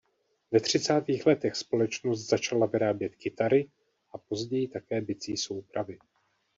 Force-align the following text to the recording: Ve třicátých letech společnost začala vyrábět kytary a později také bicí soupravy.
Ve 0.51 0.59
třicátých 0.59 1.25
letech 1.25 1.55
společnost 1.55 2.29
začala 2.29 2.65
vyrábět 2.65 3.15
kytary 3.15 3.69
a 4.11 4.17
později 4.17 4.67
také 4.67 5.01
bicí 5.01 5.37
soupravy. 5.37 5.97